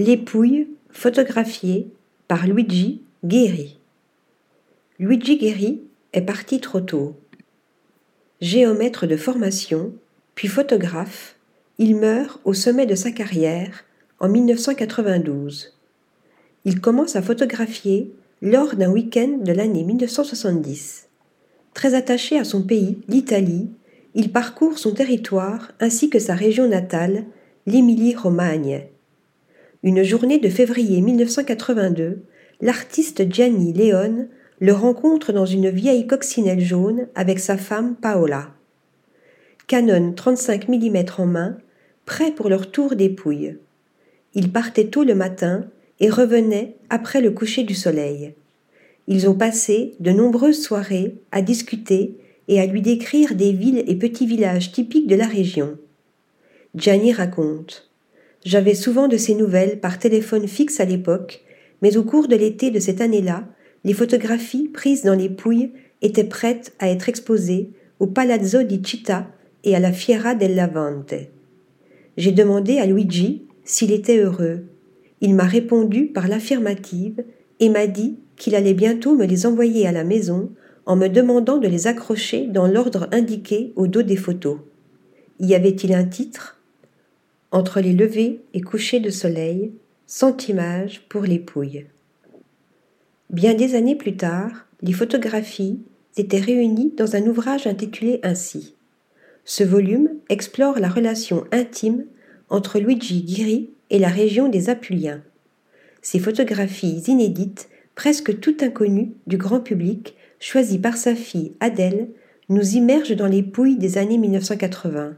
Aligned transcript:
Les 0.00 0.16
Pouilles, 0.16 0.68
photographiées 0.90 1.88
par 2.28 2.46
Luigi 2.46 3.02
Guéry. 3.24 3.80
Luigi 5.00 5.38
Guéry 5.38 5.82
est 6.12 6.22
parti 6.22 6.60
trop 6.60 6.80
tôt. 6.80 7.16
Géomètre 8.40 9.08
de 9.08 9.16
formation, 9.16 9.92
puis 10.36 10.46
photographe, 10.46 11.34
il 11.78 11.96
meurt 11.96 12.40
au 12.44 12.54
sommet 12.54 12.86
de 12.86 12.94
sa 12.94 13.10
carrière 13.10 13.82
en 14.20 14.28
1992. 14.28 15.76
Il 16.64 16.80
commence 16.80 17.16
à 17.16 17.22
photographier 17.22 18.12
lors 18.40 18.76
d'un 18.76 18.92
week-end 18.92 19.38
de 19.40 19.50
l'année 19.50 19.82
1970. 19.82 21.08
Très 21.74 21.94
attaché 21.94 22.38
à 22.38 22.44
son 22.44 22.62
pays, 22.62 22.98
l'Italie, 23.08 23.68
il 24.14 24.30
parcourt 24.30 24.78
son 24.78 24.94
territoire 24.94 25.72
ainsi 25.80 26.08
que 26.08 26.20
sa 26.20 26.36
région 26.36 26.68
natale, 26.68 27.24
l'Émilie-Romagne. 27.66 28.86
Une 29.84 30.02
journée 30.02 30.40
de 30.40 30.48
février 30.48 31.00
1982, 31.00 32.24
l'artiste 32.60 33.32
Gianni 33.32 33.72
Leone 33.72 34.26
le 34.58 34.72
rencontre 34.72 35.32
dans 35.32 35.46
une 35.46 35.70
vieille 35.70 36.08
coccinelle 36.08 36.60
jaune 36.60 37.06
avec 37.14 37.38
sa 37.38 37.56
femme 37.56 37.94
Paola. 37.94 38.48
Canon 39.68 40.12
35 40.14 40.66
mm 40.66 40.96
en 41.18 41.26
main, 41.26 41.58
prêt 42.06 42.32
pour 42.32 42.48
leur 42.48 42.72
tour 42.72 42.96
des 42.96 43.08
Pouilles. 43.08 43.56
Ils 44.34 44.50
partaient 44.50 44.88
tôt 44.88 45.04
le 45.04 45.14
matin 45.14 45.66
et 46.00 46.10
revenaient 46.10 46.74
après 46.90 47.20
le 47.20 47.30
coucher 47.30 47.62
du 47.62 47.76
soleil. 47.76 48.34
Ils 49.06 49.28
ont 49.28 49.36
passé 49.36 49.94
de 50.00 50.10
nombreuses 50.10 50.60
soirées 50.60 51.14
à 51.30 51.40
discuter 51.40 52.16
et 52.48 52.60
à 52.60 52.66
lui 52.66 52.82
décrire 52.82 53.36
des 53.36 53.52
villes 53.52 53.84
et 53.86 53.94
petits 53.94 54.26
villages 54.26 54.72
typiques 54.72 55.06
de 55.06 55.14
la 55.14 55.28
région. 55.28 55.78
Gianni 56.74 57.12
raconte 57.12 57.87
J'avais 58.44 58.74
souvent 58.74 59.08
de 59.08 59.16
ces 59.16 59.34
nouvelles 59.34 59.80
par 59.80 59.98
téléphone 59.98 60.46
fixe 60.46 60.80
à 60.80 60.84
l'époque, 60.84 61.42
mais 61.82 61.96
au 61.96 62.04
cours 62.04 62.28
de 62.28 62.36
l'été 62.36 62.70
de 62.70 62.78
cette 62.78 63.00
année-là, 63.00 63.46
les 63.84 63.92
photographies 63.92 64.68
prises 64.68 65.02
dans 65.02 65.14
les 65.14 65.28
Pouilles 65.28 65.72
étaient 66.02 66.24
prêtes 66.24 66.74
à 66.78 66.88
être 66.88 67.08
exposées 67.08 67.70
au 67.98 68.06
Palazzo 68.06 68.62
di 68.62 68.80
Città 68.84 69.26
et 69.64 69.74
à 69.74 69.80
la 69.80 69.92
Fiera 69.92 70.34
del 70.34 70.54
Lavante. 70.54 71.14
J'ai 72.16 72.32
demandé 72.32 72.78
à 72.78 72.86
Luigi 72.86 73.42
s'il 73.64 73.92
était 73.92 74.18
heureux. 74.18 74.64
Il 75.20 75.34
m'a 75.34 75.44
répondu 75.44 76.06
par 76.06 76.28
l'affirmative 76.28 77.24
et 77.60 77.68
m'a 77.68 77.86
dit 77.86 78.18
qu'il 78.36 78.54
allait 78.54 78.74
bientôt 78.74 79.16
me 79.16 79.26
les 79.26 79.46
envoyer 79.46 79.86
à 79.86 79.92
la 79.92 80.04
maison 80.04 80.50
en 80.86 80.96
me 80.96 81.08
demandant 81.08 81.58
de 81.58 81.68
les 81.68 81.86
accrocher 81.86 82.46
dans 82.46 82.66
l'ordre 82.66 83.08
indiqué 83.12 83.72
au 83.76 83.88
dos 83.88 84.02
des 84.02 84.16
photos. 84.16 84.58
Y 85.40 85.54
avait-il 85.54 85.92
un 85.92 86.04
titre? 86.04 86.57
Entre 87.50 87.80
les 87.80 87.94
levées 87.94 88.40
et 88.52 88.60
couchers 88.60 89.00
de 89.00 89.10
soleil, 89.10 89.72
cent 90.06 90.48
images 90.48 91.02
pour 91.08 91.22
les 91.22 91.38
pouilles. 91.38 91.86
Bien 93.30 93.54
des 93.54 93.74
années 93.74 93.96
plus 93.96 94.16
tard, 94.16 94.66
les 94.82 94.92
photographies 94.92 95.80
étaient 96.16 96.40
réunies 96.40 96.92
dans 96.96 97.16
un 97.16 97.26
ouvrage 97.26 97.66
intitulé 97.66 98.20
ainsi. 98.22 98.74
Ce 99.44 99.64
volume 99.64 100.10
explore 100.28 100.78
la 100.78 100.90
relation 100.90 101.44
intime 101.52 102.04
entre 102.50 102.78
Luigi 102.78 103.22
Ghiri 103.22 103.70
et 103.88 103.98
la 103.98 104.08
région 104.08 104.48
des 104.48 104.68
Apuliens. 104.68 105.22
Ces 106.02 106.18
photographies 106.18 107.02
inédites, 107.06 107.70
presque 107.94 108.40
tout 108.40 108.56
inconnues 108.60 109.14
du 109.26 109.38
grand 109.38 109.60
public, 109.60 110.16
choisies 110.38 110.78
par 110.78 110.96
sa 110.96 111.14
fille 111.14 111.54
Adèle, 111.60 112.08
nous 112.50 112.76
immergent 112.76 113.16
dans 113.16 113.26
les 113.26 113.42
pouilles 113.42 113.78
des 113.78 113.96
années 113.96 114.18
1980. 114.18 115.16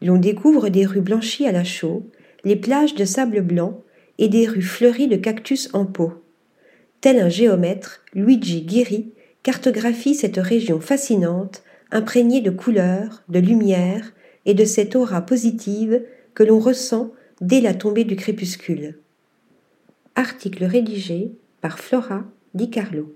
L'on 0.00 0.16
découvre 0.16 0.68
des 0.68 0.86
rues 0.86 1.00
blanchies 1.00 1.46
à 1.46 1.52
la 1.52 1.64
chaux, 1.64 2.10
les 2.44 2.56
plages 2.56 2.94
de 2.94 3.04
sable 3.04 3.42
blanc 3.42 3.82
et 4.18 4.28
des 4.28 4.46
rues 4.46 4.62
fleuries 4.62 5.08
de 5.08 5.16
cactus 5.16 5.68
en 5.72 5.86
pot. 5.86 6.12
Tel 7.00 7.18
un 7.20 7.28
géomètre, 7.28 8.02
Luigi 8.14 8.62
Ghiri 8.62 9.12
cartographie 9.42 10.14
cette 10.14 10.36
région 10.36 10.80
fascinante, 10.80 11.62
imprégnée 11.90 12.40
de 12.40 12.50
couleurs, 12.50 13.22
de 13.28 13.38
lumière 13.38 14.12
et 14.44 14.54
de 14.54 14.64
cette 14.64 14.94
aura 14.94 15.22
positive 15.22 16.02
que 16.34 16.42
l'on 16.42 16.58
ressent 16.58 17.12
dès 17.40 17.60
la 17.60 17.74
tombée 17.74 18.04
du 18.04 18.16
crépuscule. 18.16 18.98
Article 20.16 20.64
rédigé 20.64 21.32
par 21.60 21.78
Flora 21.78 22.24
Di 22.54 22.70
Carlo. 22.70 23.14